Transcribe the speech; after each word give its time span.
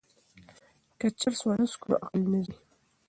که 0.99 1.07
چرس 1.19 1.39
ونه 1.45 1.65
څښو 1.71 1.85
نو 1.89 1.95
عقل 2.03 2.21
نه 2.31 2.39
ځي. 2.45 2.55